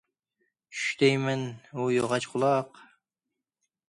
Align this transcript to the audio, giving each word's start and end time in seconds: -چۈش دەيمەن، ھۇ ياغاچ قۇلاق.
-چۈش 0.77 0.85
دەيمەن، 1.01 1.43
ھۇ 1.79 1.85
ياغاچ 1.97 2.27
قۇلاق. 2.31 2.81